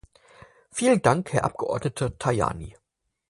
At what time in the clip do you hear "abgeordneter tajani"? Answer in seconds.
1.45-2.75